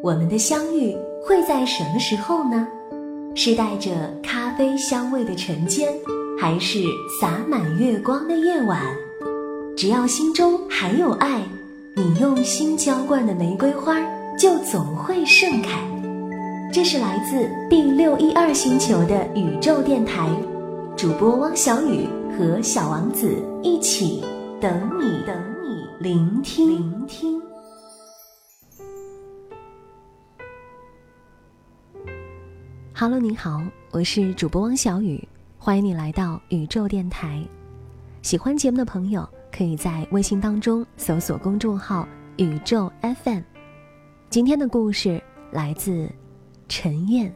[0.00, 2.68] 我们的相遇会在什么时候呢？
[3.34, 3.90] 是带着
[4.22, 5.92] 咖啡香味的晨间，
[6.40, 6.78] 还是
[7.20, 8.80] 洒满月光的夜晚？
[9.76, 11.42] 只要心中还有爱，
[11.94, 13.96] 你用心浇灌的玫瑰花
[14.38, 15.80] 就总会盛开。
[16.72, 20.28] 这是来自 B 六一二星球的宇宙电台，
[20.96, 22.06] 主播汪小雨
[22.38, 23.34] 和小王子
[23.64, 24.22] 一起
[24.60, 27.47] 等你，等你聆听，聆听。
[33.00, 33.62] Hello，你好，
[33.92, 35.22] 我是主播汪小雨，
[35.56, 37.40] 欢迎你来到宇宙电台。
[38.22, 43.42] 喜欢节目的朋友，可以在微信当中搜索公众号“宇宙 FM”。
[44.28, 46.10] 今天的故事来自
[46.68, 47.32] 陈燕。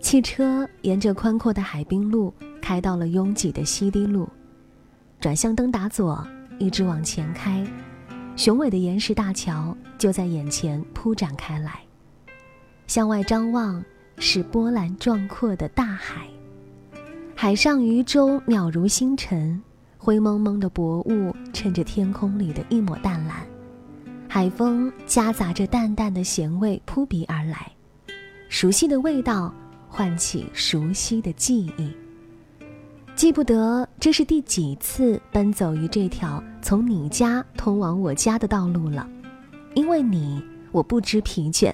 [0.00, 4.28] 汽车沿着宽阔的海滨路开到了拥挤的西堤路，
[5.20, 6.26] 转向灯打左，
[6.58, 7.64] 一直往前开，
[8.34, 11.78] 雄伟的岩石大桥就在眼前铺展开来。
[12.86, 13.82] 向外张望，
[14.18, 16.26] 是波澜壮阔的大海。
[17.34, 19.60] 海上渔舟渺如星辰，
[19.98, 23.44] 灰蒙蒙的薄雾衬着天空里的一抹淡蓝。
[24.28, 27.70] 海风夹杂着淡淡的咸味扑鼻而来，
[28.48, 29.52] 熟悉的味道
[29.88, 31.90] 唤起熟悉的记忆。
[33.14, 39.08] 记不得这是第几次奔走于这条从你家通往我家的道路了，
[39.74, 41.72] 因为你，我不知疲倦。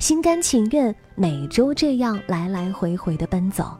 [0.00, 3.78] 心甘情愿每周这样来来回回的奔走，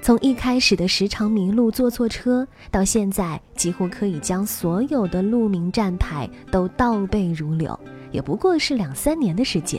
[0.00, 7.78] 从一开始的时常迷路坐错车，到现在几乎可以将所有的路名站牌都倒背如流，
[8.10, 9.78] 也不过是两三年的时间。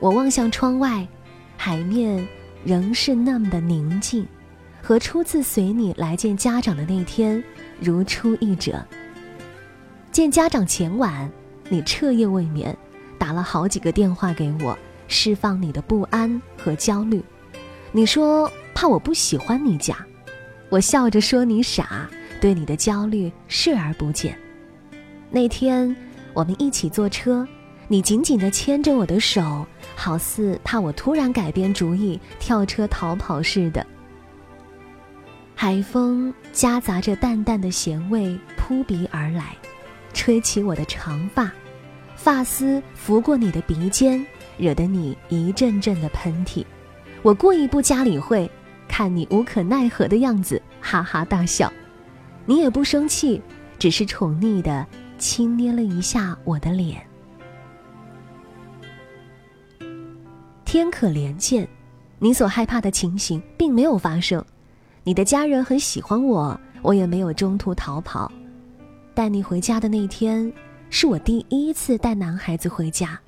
[0.00, 1.06] 我望向窗外，
[1.56, 2.26] 海面
[2.64, 4.26] 仍是那么的宁静，
[4.82, 7.42] 和初次随你来见家长的那天
[7.80, 8.84] 如出一辙。
[10.10, 11.30] 见家长前晚，
[11.68, 12.76] 你彻夜未眠。
[13.24, 17.24] 打了好几个电话给我，释放你的不安和焦虑。
[17.90, 19.96] 你说怕我不喜欢你家，
[20.68, 22.06] 我笑着说你傻，
[22.38, 24.38] 对你的焦虑视而不见。
[25.30, 25.96] 那天
[26.34, 27.48] 我们一起坐车，
[27.88, 33.86] 你紧紧地牵着我的手，好似怕我突然改变主意跳车逃跑似的。
[35.54, 39.56] 海风夹杂着淡淡的咸味扑鼻而来，
[40.12, 41.50] 吹起我的长发。
[42.16, 44.24] 发丝拂过你的鼻尖，
[44.56, 46.64] 惹得你一阵阵的喷嚏。
[47.22, 48.50] 我故意不加理会，
[48.88, 51.72] 看你无可奈何的样子，哈哈大笑。
[52.46, 53.40] 你也不生气，
[53.78, 54.86] 只是宠溺的
[55.18, 57.02] 轻捏了一下我的脸。
[60.64, 61.68] 天可怜见，
[62.18, 64.44] 你所害怕的情形并没有发生。
[65.02, 68.30] 你的家人很喜欢我，我也没有中途逃跑。
[69.14, 70.52] 带你回家的那天。
[70.96, 73.18] 是我第一次带男孩子回家，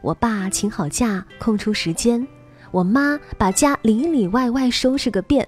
[0.00, 2.26] 我爸请好假空出时间，
[2.70, 5.46] 我妈把家里里外外收拾个遍，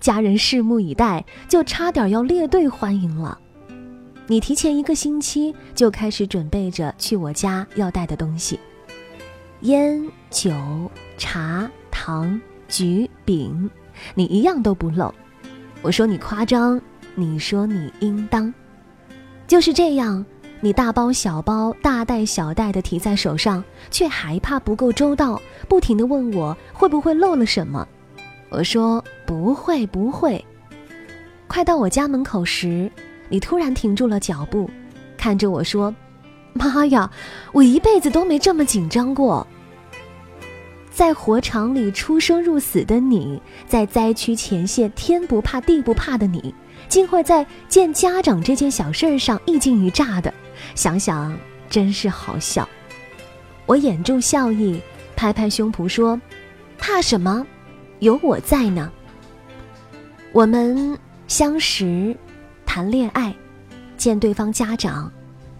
[0.00, 3.38] 家人拭目以待，就差点要列队欢迎了。
[4.26, 8.60] 你提前一个星期就开始准备着去我家要带的东西，
[9.62, 10.52] 烟酒
[11.16, 12.38] 茶糖
[12.68, 13.70] 橘饼，
[14.14, 15.12] 你一样都不漏。
[15.80, 16.78] 我说你夸张，
[17.14, 18.52] 你说你应当，
[19.46, 20.22] 就是这样。
[20.60, 27.86] 你大包小包、大袋小袋的提在手上，却还怕不够周到，不停的问我会不会漏了什么。
[28.48, 30.44] 我说不会不会。
[31.46, 32.90] 快到我家门口时，
[33.28, 34.68] 你突然停住了脚步，
[35.16, 35.94] 看着我说
[36.54, 37.08] ：“妈呀，
[37.52, 39.46] 我一辈子都没这么紧张过。”
[40.90, 46.52] 在火场里出生入死的你，在灾区前线天不怕地不怕的你，
[46.88, 50.34] 竟会在见家长这件小事上一惊一乍的。
[50.78, 51.36] 想想
[51.68, 52.66] 真是好笑，
[53.66, 54.80] 我掩住笑意，
[55.16, 56.20] 拍拍胸脯说
[56.78, 57.44] ：“怕什么？
[57.98, 58.88] 有我在呢。”
[60.30, 60.96] 我们
[61.26, 62.16] 相识、
[62.64, 63.34] 谈恋爱、
[63.96, 65.12] 见对方家长，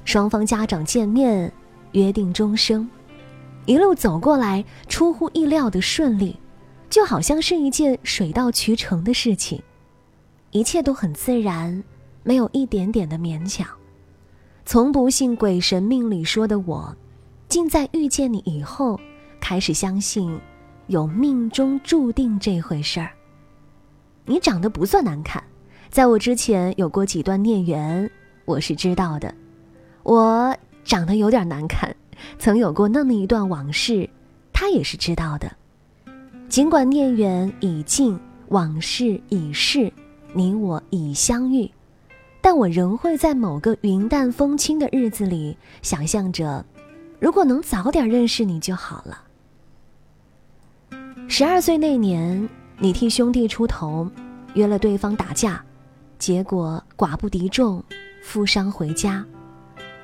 [0.04, 1.52] 双方家长见面，
[1.90, 2.88] 约定终生，
[3.66, 6.38] 一路走过来，出乎意料的顺利，
[6.88, 9.60] 就好像是一件水到渠成的事情，
[10.52, 11.82] 一切都很自然，
[12.22, 13.66] 没有一点点的勉强。
[14.68, 16.94] 从不信鬼神命里说的我，
[17.48, 19.00] 竟在遇见你以后，
[19.40, 20.38] 开始相信
[20.88, 23.08] 有命中注定这回事儿。
[24.26, 25.42] 你长得不算难看，
[25.88, 28.10] 在我之前有过几段孽缘，
[28.44, 29.34] 我是知道的。
[30.02, 30.54] 我
[30.84, 31.96] 长得有点难看，
[32.38, 34.06] 曾有过那么一段往事，
[34.52, 35.50] 他也是知道的。
[36.50, 39.90] 尽管孽缘已尽，往事已逝，
[40.34, 41.70] 你我已相遇。
[42.40, 46.64] 但我仍会在某个云淡风轻的日子里，想象着，
[47.18, 49.22] 如果能早点认识你就好了。
[51.28, 52.48] 十二岁那年，
[52.78, 54.08] 你替兄弟出头，
[54.54, 55.62] 约了对方打架，
[56.18, 57.82] 结果寡不敌众，
[58.22, 59.24] 负伤回家。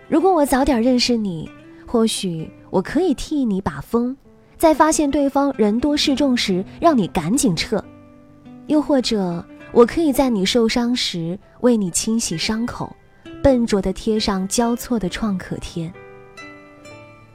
[0.08, 1.48] 如果我早点认识你，
[1.86, 4.14] 或许我可以替你把风，
[4.58, 7.78] 在发现对方人多势众时，让你赶紧撤；
[8.66, 9.42] 又或者，
[9.74, 12.94] 我可以在你受伤时为你清洗伤口，
[13.42, 15.92] 笨拙地贴上交错的创可贴。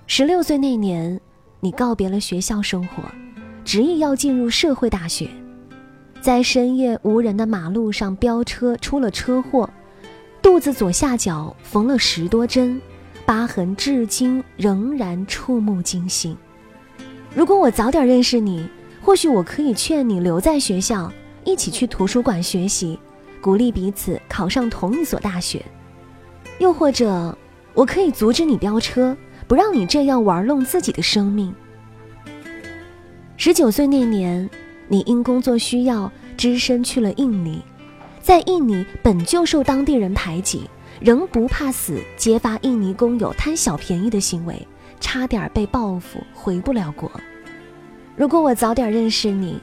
[0.07, 1.19] 十六岁那年，
[1.59, 3.03] 你告别了学校生活。
[3.65, 5.29] 执意要进入社会大学，
[6.21, 9.69] 在深夜无人的马路上飙车，出了车祸，
[10.41, 12.81] 肚子左下角缝了十多针，
[13.25, 16.35] 疤痕至今仍然触目惊心。
[17.35, 18.65] 如果我早点认识你，
[19.01, 21.11] 或许我可以劝你留在学校，
[21.49, 22.99] 一起去图书馆学习，
[23.41, 25.65] 鼓励彼此考上同一所大学。
[26.59, 27.35] 又或者，
[27.73, 29.17] 我可以阻止你飙车，
[29.47, 31.53] 不让你这样玩弄自己的生命。
[33.35, 34.47] 十九岁那年，
[34.87, 37.63] 你因工作需要只身去了印尼，
[38.21, 40.69] 在印尼本就受当地人排挤，
[40.99, 44.67] 仍不怕死揭发印尼工友贪小便宜的行为，
[44.99, 47.09] 差点被报复，回不了国。
[48.17, 49.57] 如果我早点认识你，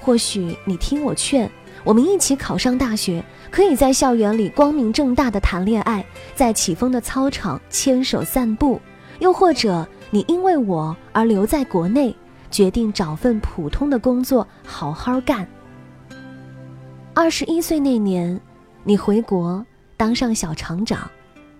[0.00, 1.50] 或许你听我劝，
[1.84, 6.04] 我们一起考上大学，可以在校园里光明正大的谈恋爱，
[6.34, 8.80] 在起风的操场牵手散步；
[9.18, 12.14] 又或者你因为我而留在国内。
[12.48, 15.46] 决定找份普通的工作好好干。
[17.12, 18.40] 二十一岁那年，
[18.84, 19.66] 你回国
[19.96, 21.10] 当上小厂长，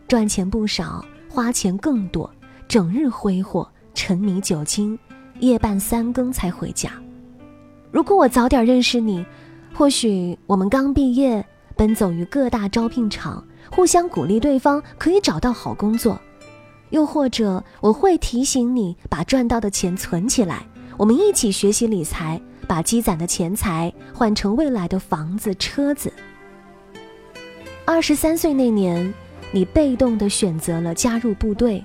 [0.06, 2.30] 赚钱不少，花钱更多，
[2.68, 4.98] 整日挥霍，沉迷酒精，
[5.40, 6.92] 夜半三更才回家。
[7.96, 9.24] 如果我早点认识你，
[9.72, 11.42] 或许我们刚毕业，
[11.76, 16.20] 奔走于各大招聘场，互相鼓励对方可以找到好工作。
[16.90, 20.66] 又或者，我会提醒你把赚到的钱存起来。
[20.98, 22.38] 我们一起学习理财，
[22.68, 26.12] 把积攒的钱财换成未来的房子、车子。
[27.86, 29.14] 二十三岁那年，
[29.52, 31.82] 你被动地选择了加入部队，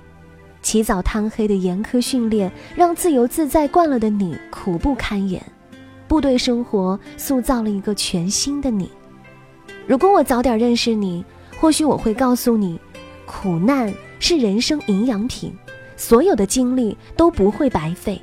[0.60, 5.42] 起早贪黑的严苛训练让自由自在惯了的你苦不堪言。
[6.12, 8.90] 部队生活塑造了一个全新的你。
[9.86, 11.24] 如果我早点认识你，
[11.58, 12.78] 或许我会告诉你，
[13.24, 15.50] 苦难是人生营养品，
[15.96, 18.20] 所有的经历都不会白费。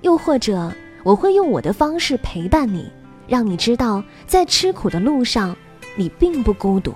[0.00, 0.72] 又或者，
[1.04, 2.90] 我会用我的方式陪伴你，
[3.28, 5.56] 让你知道，在吃苦的路上，
[5.94, 6.92] 你并不孤独。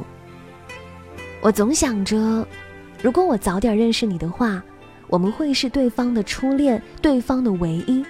[1.40, 2.44] 我总想着，
[3.00, 4.60] 如果我早点认识你的话，
[5.06, 8.04] 我们会是对方的初恋，对方的唯一，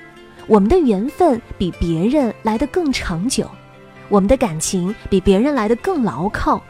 [0.47, 3.51] 我们的缘分比别人来得更长久，
[4.09, 6.63] 我们的感情比别人来得更牢靠，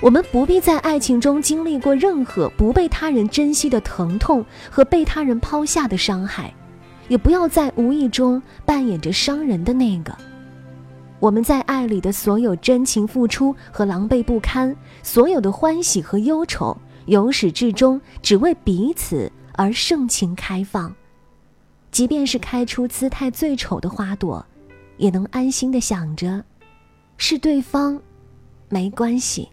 [0.00, 6.52] 我们不必在爱情中经历过任何不被他人珍惜的疼痛和被他人抛下的伤害。
[7.06, 10.16] 也不要在无意中扮演着伤人的那个。
[11.18, 20.94] 我们在爱里的所有真情付出和狼狈不堪，所有的欢喜和忧愁，由始至终只为彼此而盛情开放。
[21.90, 24.44] 即便是开出姿态最丑的花朵，
[24.96, 26.44] 也能安心的想着，
[27.16, 28.00] 是对方，
[28.68, 29.48] 没关系。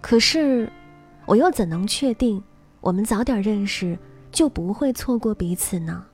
[0.00, 0.70] 可是，
[1.26, 2.42] 我又怎能确定
[2.80, 3.98] 我们早点认识？
[4.32, 6.04] 就不会错过彼此呢。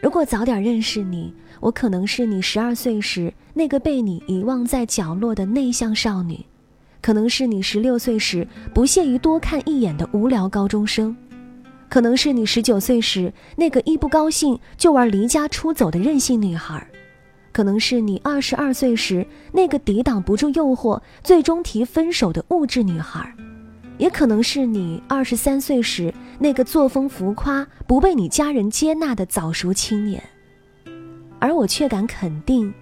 [0.00, 6.46] 如果早点认识你，我可能是你十二岁时那个被你遗忘在角落的内向少女，
[7.02, 11.14] 可能是你十六岁时不屑于多看一眼的无聊高中生，
[11.88, 16.86] 可能是你十九岁时那个一不高兴就玩离家出走的任性女孩，
[17.50, 23.34] 可能是你二十二岁时那个抵挡不住诱惑最终提分手的物质女孩。
[23.96, 30.22] 也可能是你二十三岁时那个作风浮夸、不被你家人接纳的早熟青年，
[31.40, 32.72] 而我却敢肯定，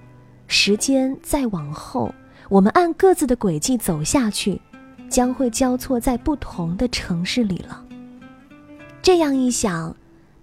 [0.47, 2.15] 时间再往后，
[2.51, 4.61] 我们按各自的轨迹走下去，
[5.09, 7.86] 将会交错在不同的城市里了。
[9.07, 9.95] 这样一想，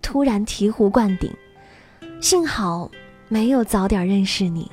[0.01, 1.29] 突然醍醐灌顶，
[2.21, 2.89] 幸好
[3.27, 4.71] 没有早点认识你。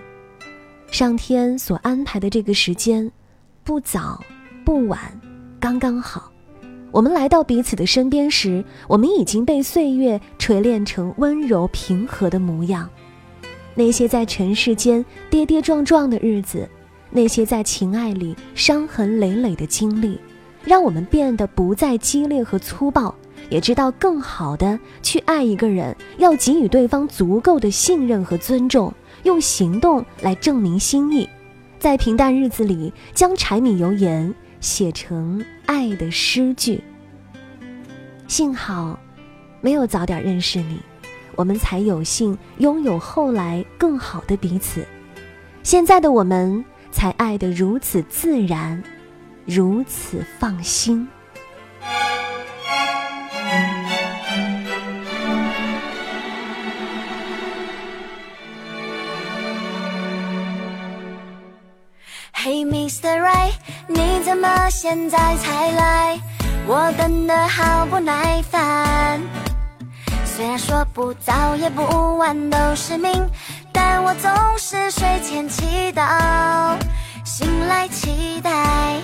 [0.92, 3.10] 上天所安排的这个时间，
[3.64, 4.22] 不早
[4.64, 5.00] 不晚。
[5.58, 6.30] 刚刚好，
[6.92, 12.88] 我们来到彼此的身边时，我们已经被岁月锤炼成温柔平和的模样。
[13.74, 16.70] 那些在尘世间跌跌撞撞的日子，
[17.10, 20.16] 那些在情爱里伤痕累累的经历，
[20.62, 23.12] 让我们变得不再激烈和粗暴，
[23.50, 31.28] 也知道更好的去爱一个人，要给予对方足够的信任和尊重，用行动来证明心意。
[31.78, 36.82] 在平淡日子里将柴米油盐写成爱的诗句。
[38.28, 38.98] 幸好，
[39.60, 40.78] 没有早点认识你，
[41.34, 44.86] 我们才有幸拥有后来更好的彼此。
[45.62, 48.82] 现在的我们才爱得如此自然，
[49.44, 51.08] 如此放心。
[62.42, 63.20] Hey Mr.
[63.20, 63.52] Right，
[63.86, 66.18] 你怎么现在才来？
[66.66, 69.20] 我等得好不耐烦。
[70.24, 73.28] 虽然说不早也不晚都是命，
[73.70, 76.78] 但我总是睡前祈祷，
[77.26, 78.96] 醒来期待，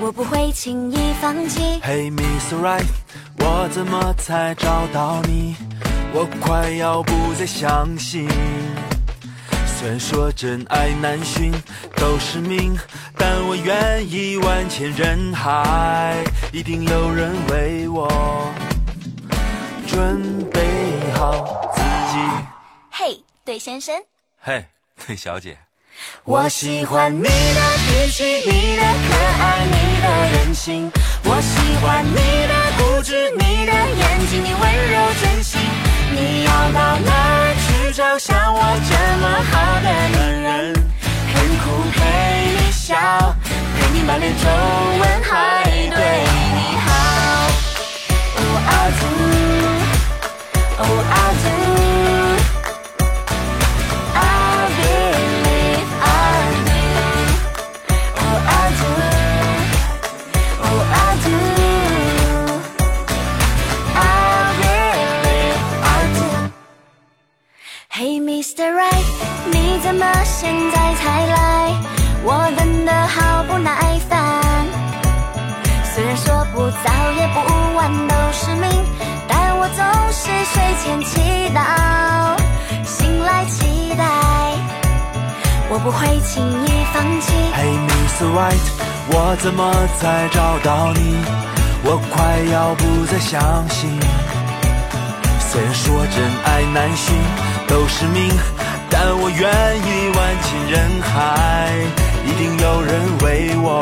[0.00, 1.80] 我不会轻易放弃。
[1.80, 2.60] Hey Mr.
[2.60, 2.86] Right，
[3.38, 5.54] 我怎么才找到你？
[6.12, 8.28] 我快要不再相信。
[9.78, 11.52] 虽然说真爱难寻，
[11.96, 12.74] 都是命，
[13.18, 18.50] 但我愿意万千人海，一定有人为我
[19.86, 20.62] 准备
[21.14, 22.18] 好自己。
[22.90, 23.94] 嘿，对先生，
[24.40, 24.64] 嘿，
[25.06, 25.58] 对 小姐，
[26.24, 30.90] 我喜欢你的脾气，你的可爱，你的任性。
[31.22, 32.14] 我喜欢你
[32.48, 34.42] 的固执，你的眼睛，
[44.26, 44.44] 陪你满脸皱
[44.98, 45.32] 纹，还
[45.90, 46.00] 对
[46.54, 46.86] 你好。
[48.36, 49.04] Oh I do,
[50.78, 51.46] oh I do.
[54.14, 54.18] I
[54.76, 56.10] believe I
[56.66, 56.74] do.
[58.16, 58.84] Oh I do,
[60.62, 61.28] oh I do.
[63.94, 63.98] I
[64.60, 66.20] believe I do.
[67.90, 68.66] Hey Mr.
[68.74, 69.06] Right，
[69.52, 71.34] 你怎么现在才来？
[72.24, 73.95] 我等得好不耐。
[76.84, 77.36] 早也不
[77.76, 78.68] 晚都是命，
[79.28, 81.20] 但我总是睡前祈
[81.54, 81.58] 祷，
[82.84, 84.04] 醒来期待，
[85.68, 87.32] 我不会轻易放弃。
[87.54, 88.26] Hey Mr.
[88.34, 88.66] Right，
[89.08, 91.16] 我怎么才找到你？
[91.84, 93.98] 我快要不再相信。
[95.38, 97.14] 虽然说真爱难寻，
[97.68, 98.30] 都是命，
[98.90, 101.72] 但我愿意万千人海，
[102.24, 102.90] 一定有人
[103.22, 103.80] 为我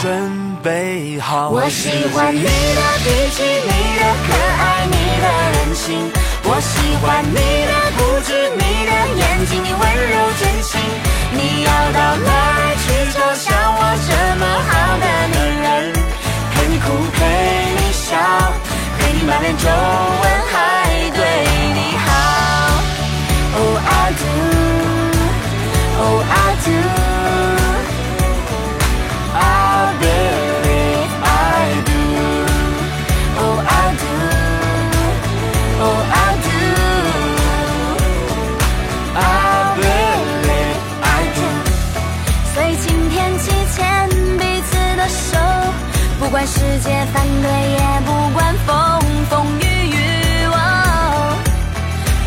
[0.00, 0.33] 准
[0.64, 1.50] 备好。
[1.50, 3.04] 我喜欢你的脾
[3.36, 6.10] 气，你的可爱，你的任性。
[6.44, 6.72] 我喜
[7.04, 7.36] 欢你
[7.68, 10.80] 的固执，你的眼睛，你温柔真心。
[11.36, 13.44] 你要到哪儿去找像
[13.76, 14.72] 我这么好
[15.04, 15.06] 的
[15.36, 15.92] 女人？
[16.54, 17.20] 陪你哭，陪
[17.76, 18.16] 你笑，
[18.98, 20.24] 陪你满脸皱纹，
[43.44, 44.08] 起牵
[44.38, 45.36] 彼此的手，
[46.18, 49.96] 不管世界反对，也不管风风雨雨。
[50.46, 50.56] 哦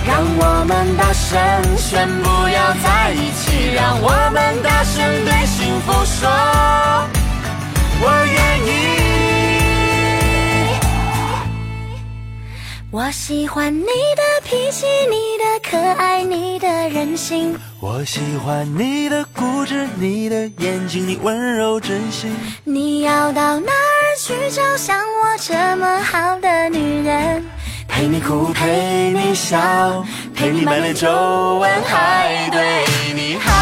[0.06, 1.38] 让我们大声
[1.78, 6.30] 宣布要在一起，让我们大声对幸福说，
[8.02, 8.70] 我愿意。
[12.90, 17.54] 我喜欢你的脾气，你的可爱，你的任性。
[17.82, 22.34] 我喜欢你的固执，你的眼睛，你温柔真心。
[22.64, 27.44] 你要到哪儿去找像我这么好的女人？
[27.88, 31.10] 陪你哭，陪你笑，陪你满脸皱
[31.60, 33.57] 纹，还对你好。